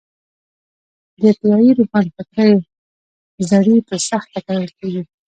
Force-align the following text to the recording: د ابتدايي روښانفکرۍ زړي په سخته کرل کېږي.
د 1.19 1.21
ابتدايي 1.31 1.71
روښانفکرۍ 1.79 2.53
زړي 3.49 3.77
په 3.87 3.95
سخته 4.09 4.39
کرل 4.47 4.69
کېږي. 4.79 5.03